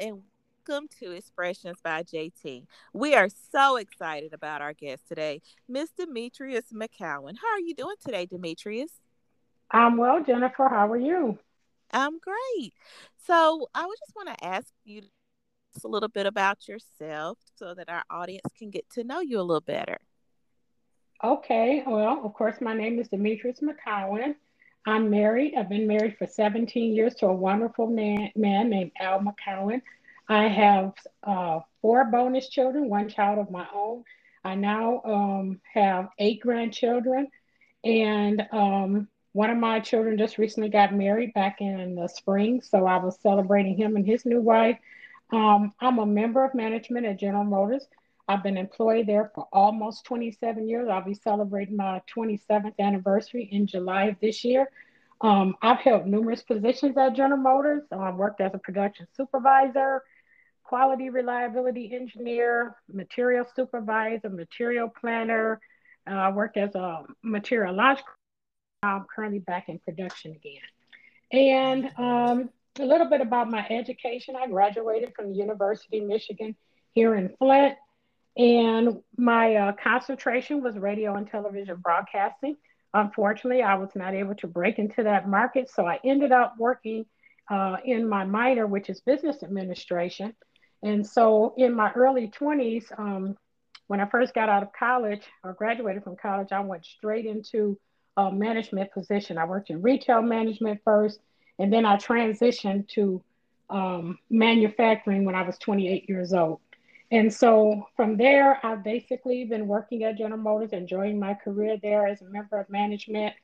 [0.00, 0.22] and
[0.66, 2.64] welcome to Expressions by JT.
[2.94, 7.34] We are so excited about our guest today, Miss Demetrius McCowan.
[7.36, 8.92] How are you doing today, Demetrius?
[9.70, 10.68] I'm well, Jennifer.
[10.70, 11.38] How are you?
[11.90, 12.72] I'm great.
[13.26, 15.02] So, I would just want to ask you
[15.84, 19.42] a little bit about yourself so that our audience can get to know you a
[19.42, 19.98] little better.
[21.22, 21.84] Okay.
[21.86, 24.34] Well, of course, my name is Demetrius McCowan.
[24.86, 25.54] I'm married.
[25.56, 29.82] I've been married for 17 years to a wonderful man, man named Al McCowan.
[30.28, 34.04] I have uh, four bonus children, one child of my own.
[34.44, 37.28] I now um, have eight grandchildren,
[37.84, 42.86] and um, one of my children just recently got married back in the spring, so
[42.86, 44.78] I was celebrating him and his new wife.
[45.30, 47.86] Um, I'm a member of management at General Motors.
[48.30, 50.88] I've been employed there for almost 27 years.
[50.88, 54.70] I'll be celebrating my 27th anniversary in July of this year.
[55.20, 57.82] Um, I've held numerous positions at General Motors.
[57.90, 60.04] I've worked as a production supervisor,
[60.62, 65.60] quality reliability engineer, material supervisor, material planner.
[66.08, 67.98] Uh, I worked as a material launch.
[68.84, 70.62] I'm currently back in production again.
[71.32, 74.36] And um, a little bit about my education.
[74.36, 76.54] I graduated from the University of Michigan
[76.92, 77.74] here in Flint.
[78.36, 82.56] And my uh, concentration was radio and television broadcasting.
[82.94, 85.70] Unfortunately, I was not able to break into that market.
[85.70, 87.06] So I ended up working
[87.50, 90.34] uh, in my minor, which is business administration.
[90.82, 93.36] And so in my early 20s, um,
[93.88, 97.78] when I first got out of college or graduated from college, I went straight into
[98.16, 99.36] a management position.
[99.36, 101.20] I worked in retail management first,
[101.58, 103.22] and then I transitioned to
[103.68, 106.60] um, manufacturing when I was 28 years old.
[107.12, 112.06] And so from there, I've basically been working at General Motors, enjoying my career there
[112.06, 113.34] as a member of management.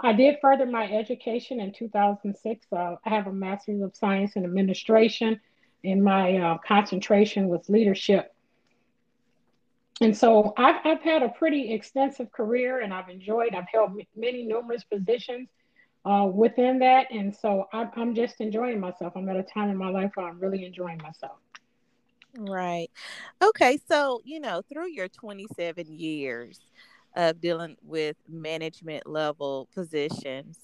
[0.00, 2.66] I did further my education in 2006.
[2.72, 5.40] Uh, I have a Master's of Science in Administration,
[5.84, 8.34] and my uh, concentration was leadership.
[10.00, 14.44] And so I've, I've had a pretty extensive career, and I've enjoyed, I've held many
[14.44, 15.48] numerous positions
[16.04, 17.06] uh, within that.
[17.12, 19.12] And so I'm, I'm just enjoying myself.
[19.14, 21.38] I'm at a time in my life where I'm really enjoying myself.
[22.36, 22.88] Right.
[23.42, 23.78] Okay.
[23.88, 26.60] So, you know, through your 27 years
[27.16, 30.58] of dealing with management level positions,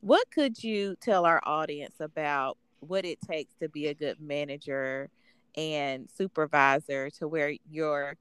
[0.00, 5.10] what could you tell our audience about what it takes to be a good manager
[5.56, 8.14] and supervisor to where your,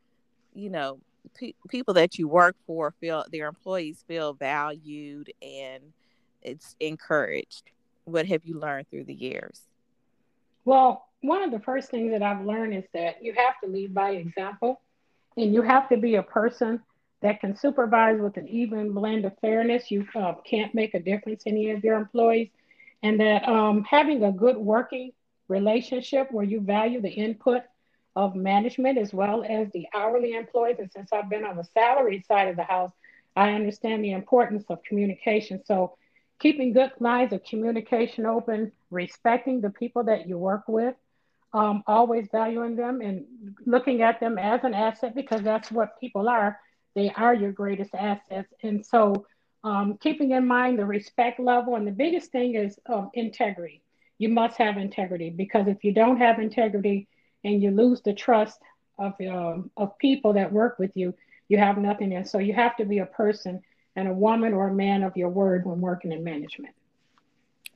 [0.53, 1.01] you know,
[1.35, 5.93] pe- people that you work for feel their employees feel valued and
[6.41, 7.71] it's encouraged?
[8.05, 9.67] What have you learned through the years?
[10.65, 13.93] Well, one of the first things that I've learned is that you have to lead
[13.93, 14.81] by example
[15.37, 16.81] and you have to be a person
[17.21, 19.91] that can supervise with an even blend of fairness.
[19.91, 22.49] You uh, can't make a difference in any of your employees.
[23.03, 25.11] And that um, having a good working
[25.47, 27.63] relationship where you value the input
[28.15, 30.77] of management as well as the hourly employees.
[30.79, 32.91] And since I've been on the salary side of the house,
[33.35, 35.61] I understand the importance of communication.
[35.65, 35.97] So
[36.39, 40.95] keeping good lines of communication open, respecting the people that you work with,
[41.53, 43.25] um, always valuing them and
[43.65, 46.59] looking at them as an asset because that's what people are.
[46.95, 48.53] They are your greatest assets.
[48.63, 49.25] And so,
[49.63, 53.81] um, keeping in mind the respect level, and the biggest thing is um, integrity.
[54.17, 57.07] You must have integrity because if you don't have integrity
[57.43, 58.59] and you lose the trust
[58.97, 61.13] of, um, of people that work with you,
[61.47, 62.13] you have nothing.
[62.13, 63.61] And so, you have to be a person
[63.95, 66.75] and a woman or a man of your word when working in management.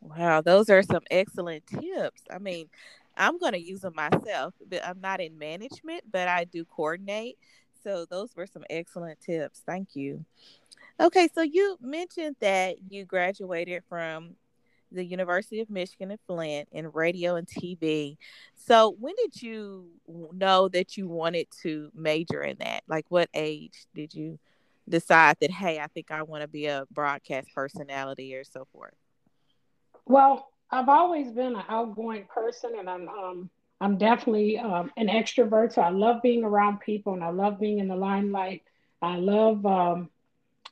[0.01, 2.23] Wow, those are some excellent tips.
[2.29, 2.69] I mean,
[3.15, 7.37] I'm going to use them myself, but I'm not in management, but I do coordinate.
[7.83, 9.61] So those were some excellent tips.
[9.65, 10.25] Thank you.
[10.99, 14.35] Okay, so you mentioned that you graduated from
[14.91, 18.17] the University of Michigan in Flint in radio and TV.
[18.55, 19.87] So when did you
[20.31, 22.83] know that you wanted to major in that?
[22.87, 24.39] Like what age did you
[24.87, 28.93] decide that hey, I think I want to be a broadcast personality or so forth?
[30.05, 33.49] Well, I've always been an outgoing person, and I'm um,
[33.79, 35.73] I'm definitely um, an extrovert.
[35.73, 38.63] So I love being around people, and I love being in the limelight.
[38.99, 40.09] I love um,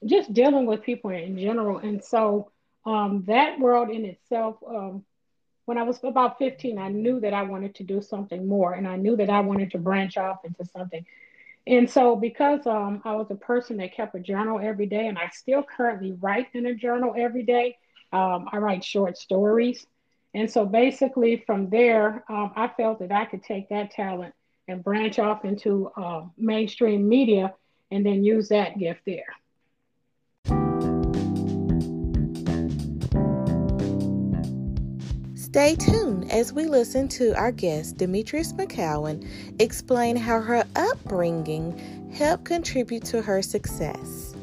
[0.03, 2.51] just dealing with people in general, and so
[2.83, 4.57] um, that world in itself.
[4.68, 5.06] Um,
[5.65, 8.88] when I was about 15, I knew that I wanted to do something more, and
[8.88, 11.06] I knew that I wanted to branch off into something.
[11.68, 15.19] And so, because um, I was a person that kept a journal every day, and
[15.19, 17.77] I still currently write in a journal every day,
[18.12, 19.86] um, I write short stories.
[20.33, 24.33] And so basically from there, um, I felt that I could take that talent
[24.68, 27.54] and branch off into uh, mainstream media
[27.92, 29.36] and then use that gift there.
[35.36, 39.28] Stay tuned as we listen to our guest, Demetrius McCowan,
[39.60, 44.33] explain how her upbringing helped contribute to her success.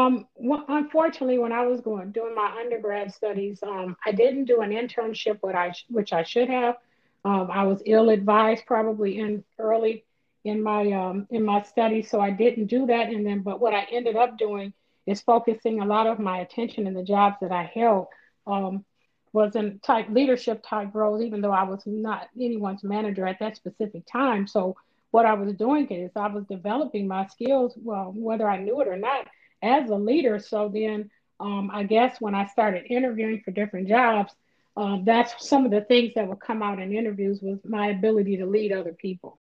[0.00, 4.60] Um, well, unfortunately, when I was going doing my undergrad studies, um, I didn't do
[4.60, 6.76] an internship, what I which I should have.
[7.24, 10.04] Um, I was ill advised, probably in early
[10.44, 13.08] in my um, in my studies, so I didn't do that.
[13.08, 14.72] And then, but what I ended up doing
[15.06, 18.06] is focusing a lot of my attention in the jobs that I held
[18.46, 18.84] um,
[19.32, 23.56] was in type leadership type roles, even though I was not anyone's manager at that
[23.56, 24.46] specific time.
[24.46, 24.76] So
[25.10, 28.88] what I was doing is I was developing my skills, well, whether I knew it
[28.88, 29.26] or not,
[29.62, 30.38] as a leader.
[30.38, 34.32] So then um, I guess when I started interviewing for different jobs,
[34.76, 38.36] um, that's some of the things that would come out in interviews was my ability
[38.38, 39.38] to lead other people.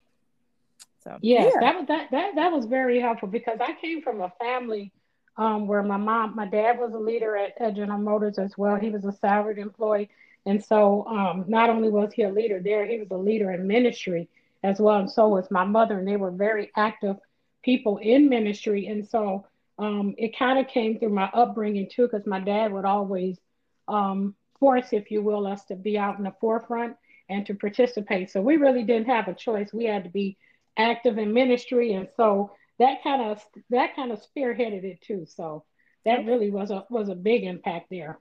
[1.05, 1.61] So yes, yeah.
[1.61, 4.93] that was that, that that was very helpful because I came from a family
[5.39, 8.77] um, where my mom, my dad was a leader at, at, General Motors as well.
[8.77, 10.11] He was a salaried employee.
[10.45, 13.67] And so um, not only was he a leader there, he was a leader in
[13.67, 14.29] ministry
[14.65, 14.99] as well.
[14.99, 15.99] And so was my mother.
[15.99, 17.17] And they were very active
[17.63, 18.89] people in ministry.
[18.89, 19.47] And so
[19.79, 23.39] um, it kind of came through my upbringing too, because my dad would always
[23.87, 26.97] um, force, if you will, us to be out in the forefront
[27.29, 28.31] and to participate.
[28.31, 29.73] So we really didn't have a choice.
[29.73, 30.37] We had to be
[30.77, 31.93] active in ministry.
[31.93, 35.27] And so that kind of that kind of spearheaded it too.
[35.27, 35.65] So
[36.05, 38.19] that really was a was a big impact there.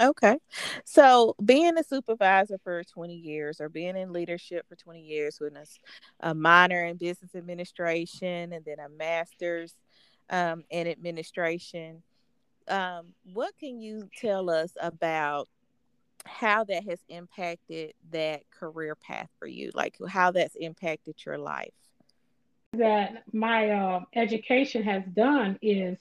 [0.00, 0.38] Okay.
[0.84, 5.54] So being a supervisor for 20 years or being in leadership for 20 years with
[5.54, 5.66] a,
[6.30, 9.74] a minor in business administration and then a master's
[10.30, 12.02] um, in administration,
[12.68, 15.48] um, what can you tell us about
[16.24, 19.70] how that has impacted that career path for you?
[19.74, 21.72] Like how that's impacted your life?
[22.72, 25.98] that my uh, education has done is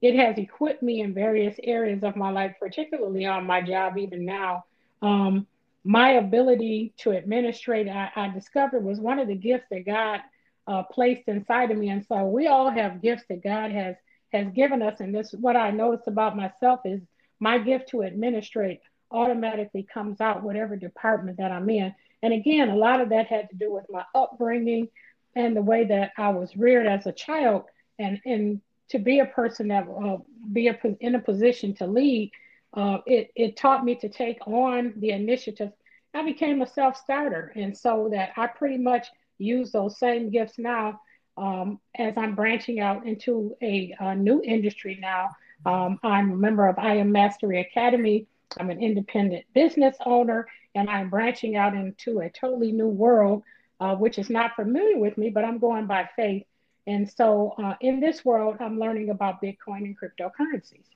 [0.00, 4.24] it has equipped me in various areas of my life, particularly on my job, even
[4.24, 4.64] now.
[5.00, 5.46] Um,
[5.84, 10.20] my ability to administrate, I, I, discovered, was one of the gifts that God
[10.66, 11.88] uh, placed inside of me.
[11.88, 13.96] And so we all have gifts that God has
[14.32, 15.00] has given us.
[15.00, 17.02] And this, what I noticed about myself is
[17.38, 18.80] my gift to administrate
[19.10, 21.94] automatically comes out whatever department that I'm in.
[22.22, 24.88] And again, a lot of that had to do with my upbringing,
[25.34, 27.64] and the way that I was reared as a child,
[27.98, 28.60] and and
[28.90, 30.18] to be a person that uh,
[30.52, 32.30] be a, in a position to lead,
[32.74, 35.72] uh, it it taught me to take on the initiative.
[36.14, 39.08] I became a self starter, and so that I pretty much
[39.42, 41.00] use those same gifts now
[41.36, 45.30] um, as I'm branching out into a, a new industry now.
[45.64, 48.26] Um, I'm a member of IM Mastery Academy.
[48.58, 53.42] I'm an independent business owner, and I'm branching out into a totally new world
[53.82, 56.46] uh, which is not familiar with me, but I'm going by faith.
[56.86, 60.86] And so uh, in this world, I'm learning about Bitcoin and cryptocurrencies.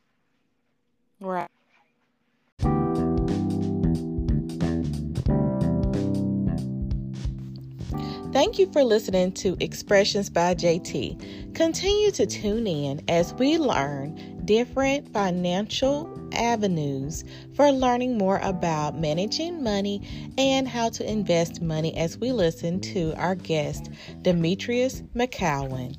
[1.18, 1.50] Right.
[8.36, 11.54] Thank you for listening to Expressions by JT.
[11.54, 17.24] Continue to tune in as we learn different financial avenues
[17.54, 20.06] for learning more about managing money
[20.36, 23.88] and how to invest money as we listen to our guest,
[24.20, 25.96] Demetrius McCowan.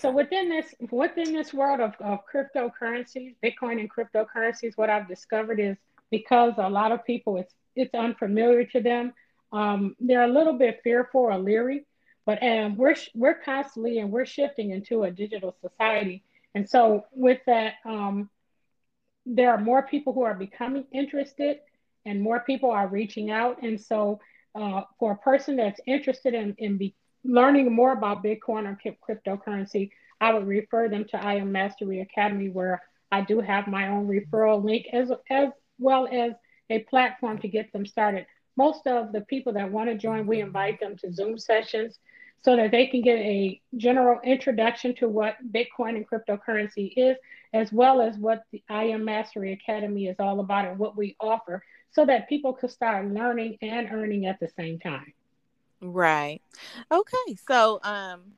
[0.00, 5.60] So within this within this world of, of cryptocurrencies, Bitcoin and cryptocurrencies, what I've discovered
[5.60, 5.76] is
[6.10, 9.12] because a lot of people it's it's unfamiliar to them,
[9.52, 11.86] um, they're a little bit fearful or leery.
[12.24, 16.22] But um, we're we're constantly and we're shifting into a digital society,
[16.54, 18.30] and so with that, um,
[19.26, 21.58] there are more people who are becoming interested,
[22.06, 23.62] and more people are reaching out.
[23.62, 24.20] And so,
[24.54, 29.90] uh, for a person that's interested in in be learning more about Bitcoin or cryptocurrency,
[30.20, 34.62] I would refer them to IM Mastery Academy, where I do have my own referral
[34.62, 35.48] link as as
[35.78, 36.32] well as
[36.72, 38.26] a platform to get them started.
[38.56, 41.98] Most of the people that want to join, we invite them to Zoom sessions
[42.44, 47.16] so that they can get a general introduction to what Bitcoin and cryptocurrency is,
[47.54, 51.64] as well as what the IM Mastery Academy is all about and what we offer,
[51.92, 55.12] so that people could start learning and earning at the same time.
[55.80, 56.40] Right.
[56.90, 57.36] Okay.
[57.48, 58.32] So, um,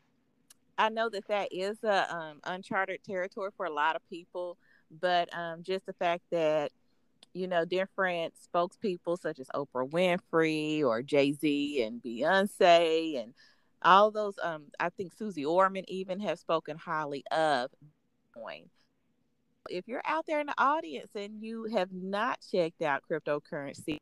[0.76, 4.58] I know that that is a um, uncharted territory for a lot of people,
[5.00, 6.72] but um, just the fact that
[7.34, 13.34] you know different spokespeople such as Oprah Winfrey or Jay Z and Beyonce and
[13.82, 17.70] all those um i think Susie orman even have spoken highly of
[18.34, 18.64] bitcoin
[19.68, 23.98] if you're out there in the audience and you have not checked out cryptocurrency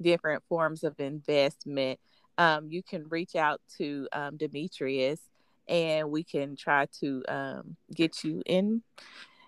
[0.00, 1.98] different forms of investment
[2.36, 5.20] um, you can reach out to um, demetrius
[5.68, 8.82] and we can try to um, get you in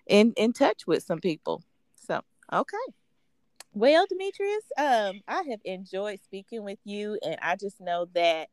[0.07, 1.63] in in touch with some people.
[1.97, 2.21] So
[2.53, 2.77] okay.
[3.73, 8.49] Well, Demetrius, um, I have enjoyed speaking with you, and I just know that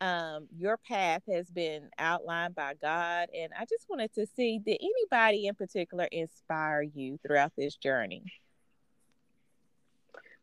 [0.00, 3.28] um, your path has been outlined by God.
[3.36, 8.22] And I just wanted to see did anybody in particular inspire you throughout this journey?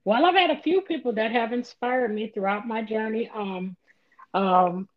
[0.06, 3.30] Well, I've had a few people that have inspired me throughout my journey.
[3.34, 3.76] Um,
[4.34, 4.88] um,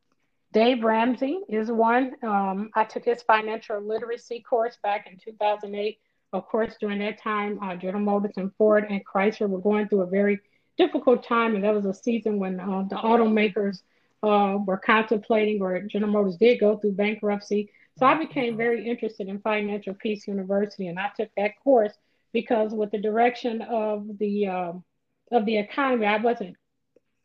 [0.52, 2.14] Dave Ramsey is one.
[2.22, 5.98] Um, I took his financial literacy course back in 2008.
[6.32, 10.02] Of course, during that time, uh, General Motors and Ford and Chrysler were going through
[10.02, 10.40] a very
[10.76, 13.82] difficult time, and that was a season when uh, the automakers
[14.22, 17.70] uh, were contemplating, or General Motors did go through bankruptcy.
[17.98, 21.92] So I became very interested in Financial Peace University, and I took that course
[22.32, 24.84] because with the direction of the um,
[25.32, 26.56] of the economy, I wasn't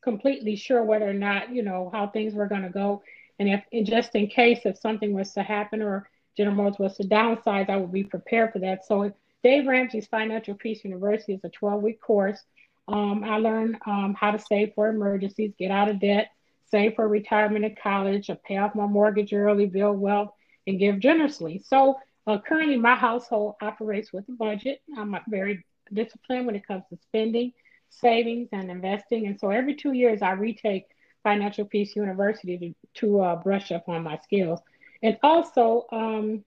[0.01, 3.03] completely sure whether or not you know how things were going to go,
[3.39, 6.97] and if and just in case if something was to happen or General Motors was
[6.97, 8.85] to downsize, I would be prepared for that.
[8.85, 9.13] So
[9.43, 12.39] Dave Ramsey's Financial Peace University is a 12 week course.
[12.87, 16.29] Um, I learned um, how to save for emergencies, get out of debt,
[16.69, 20.31] save for retirement at college, or pay off my mortgage early, build wealth,
[20.67, 21.61] and give generously.
[21.65, 24.81] So uh, currently, my household operates with a budget.
[24.97, 25.63] I'm very
[25.93, 27.53] disciplined when it comes to spending,
[27.89, 29.27] savings, and investing.
[29.27, 30.85] And so every two years, I retake
[31.23, 34.59] Financial Peace University to, to uh, brush up on my skills.
[35.03, 36.43] And also, um,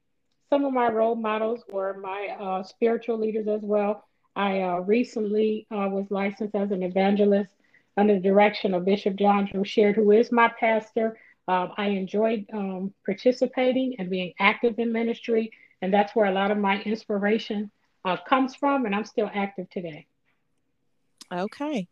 [0.50, 4.04] some of my role models were my uh, spiritual leaders as well.
[4.34, 7.50] I uh, recently uh, was licensed as an evangelist
[7.96, 11.18] under the direction of Bishop John Drew Sheard, who is my pastor.
[11.48, 15.50] Um, I enjoyed um, participating and being active in ministry,
[15.82, 17.70] and that's where a lot of my inspiration
[18.04, 20.06] uh, comes from, and I'm still active today.
[21.32, 21.88] Okay.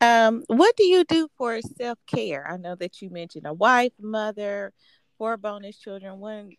[0.00, 2.48] Um, what do you do for self care?
[2.50, 4.72] I know that you mentioned a wife, mother,
[5.22, 6.50] four bonus children, one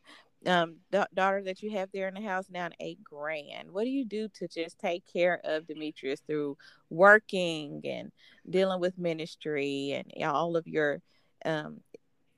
[0.45, 3.69] um, da- daughter that you have there in the house now, eight grand.
[3.69, 6.55] What do you do to just take care of Demetrius through
[6.89, 8.09] working and
[8.49, 11.01] dealing with ministry and all of your
[11.43, 11.81] um,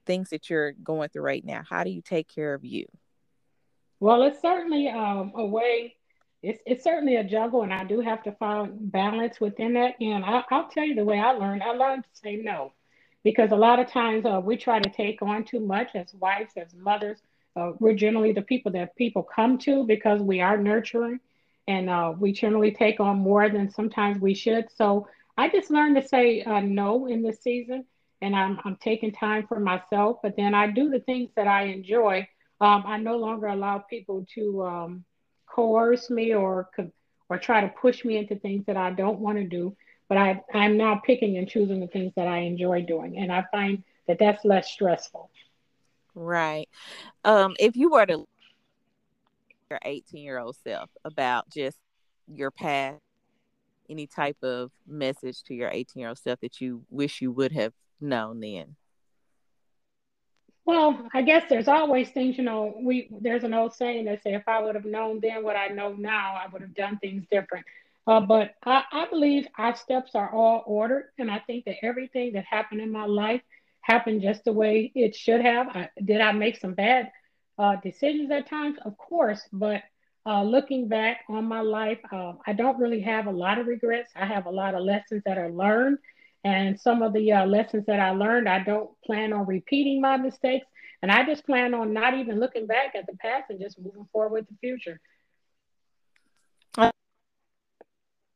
[0.08, 1.62] things that you're going through right now?
[1.70, 2.88] How do you take care of you?
[4.00, 5.96] Well, it's certainly um, a way.
[6.42, 9.94] It's, it's certainly a juggle, and I do have to find balance within that.
[10.02, 11.62] And I, will tell you the way I learned.
[11.62, 12.74] I learned to say no,
[13.26, 16.54] because a lot of times uh, we try to take on too much as wives,
[16.56, 17.22] as mothers
[17.56, 21.20] uh, we're generally the people that people come to because we are nurturing
[21.68, 24.68] and uh, we generally take on more than sometimes we should.
[24.76, 27.86] So I just learned to say uh, no in this season
[28.22, 31.66] and I'm, I'm taking time for myself, but then I do the things that I
[31.66, 32.28] enjoy.
[32.62, 35.06] Um, I no longer allow people to um,
[35.48, 36.70] coerce me or
[37.30, 39.76] or try to push me into things that I don't want to do.
[40.08, 43.46] But I, I'm now picking and choosing the things that I enjoy doing, and I
[43.52, 45.30] find that that's less stressful.
[46.14, 46.70] Right.
[47.24, 48.26] Um, if you were to
[49.70, 51.78] your 18 year old self about just
[52.28, 53.00] your past,
[53.90, 57.52] any type of message to your 18 year old self that you wish you would
[57.52, 58.76] have known then?
[60.66, 64.34] Well, I guess there's always things, you know, we there's an old saying that say
[64.34, 67.24] if I would have known then what I know now, I would have done things
[67.30, 67.66] different.
[68.08, 72.34] Uh, but I, I believe our steps are all ordered, and I think that everything
[72.34, 73.42] that happened in my life
[73.82, 75.68] happened just the way it should have.
[75.70, 77.12] I, did I make some bad
[77.58, 78.78] uh, decisions at times?
[78.86, 79.82] Of course, but
[80.26, 84.12] uh, looking back on my life, uh, I don't really have a lot of regrets.
[84.16, 85.98] I have a lot of lessons that are learned.
[86.44, 90.18] And some of the uh, lessons that I learned, I don't plan on repeating my
[90.18, 90.66] mistakes.
[91.02, 94.08] And I just plan on not even looking back at the past and just moving
[94.12, 95.00] forward with the future.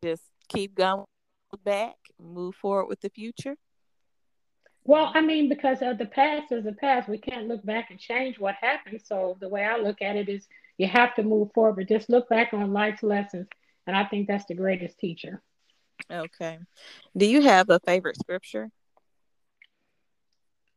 [0.03, 1.05] Just keep going
[1.63, 3.55] back, move forward with the future.
[4.85, 7.99] Well, I mean, because of the past is the past, we can't look back and
[7.99, 9.01] change what happened.
[9.03, 12.29] So the way I look at it is you have to move forward, just look
[12.29, 13.47] back on life's lessons.
[13.85, 15.41] And I think that's the greatest teacher.
[16.11, 16.59] Okay.
[17.15, 18.69] Do you have a favorite scripture?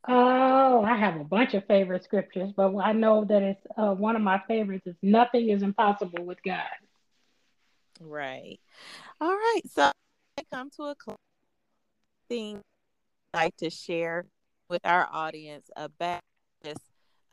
[0.09, 4.17] Oh, I have a bunch of favorite scriptures, but I know that it's uh, one
[4.17, 6.59] of my favorites is nothing is impossible with God.
[8.05, 8.59] Right.
[9.21, 9.63] All right.
[9.73, 9.91] So
[10.39, 10.95] I come to a
[12.29, 12.61] thing
[13.35, 14.27] I'd like to share
[14.69, 16.21] with our audience about
[16.63, 16.79] this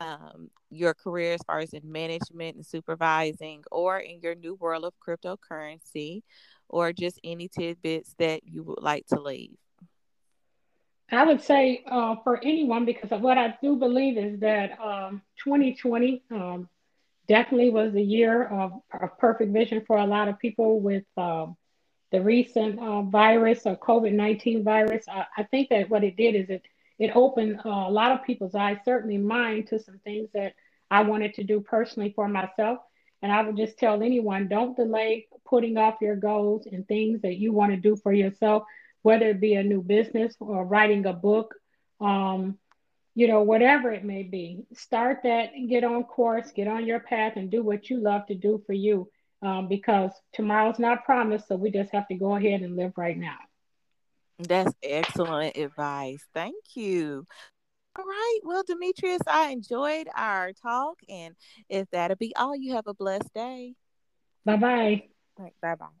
[0.00, 4.84] um, your career as far as in management and supervising or in your new world
[4.84, 6.22] of cryptocurrency
[6.68, 9.56] or just any tidbits that you would like to leave
[11.10, 15.20] i would say uh, for anyone because of what i do believe is that um,
[15.44, 16.68] 2020 um,
[17.30, 21.56] definitely was a year of, of, perfect vision for a lot of people with um,
[22.10, 26.34] the recent uh, virus or COVID 19 virus, I, I, think that what it did
[26.34, 26.64] is it,
[26.98, 30.54] it opened uh, a lot of people's eyes, certainly mine, to some things that
[30.90, 32.80] I wanted to do personally for myself.
[33.22, 37.36] And I would just tell anyone don't delay putting off your goals and things that
[37.36, 38.64] you want to do for yourself,
[39.02, 41.54] whether it be a new business or writing a book,
[42.00, 42.58] um,
[43.14, 44.64] you know, whatever it may be.
[44.74, 48.34] Start that, get on course, get on your path, and do what you love to
[48.34, 49.08] do for you
[49.42, 51.48] um, because tomorrow's not promised.
[51.48, 53.38] So we just have to go ahead and live right now.
[54.38, 56.24] That's excellent advice.
[56.32, 57.26] Thank you.
[57.98, 58.38] All right.
[58.42, 60.98] Well, Demetrius, I enjoyed our talk.
[61.08, 61.34] And
[61.68, 63.74] if that'll be all, you have a blessed day.
[64.44, 65.02] Bye bye.
[65.36, 65.99] Bye bye.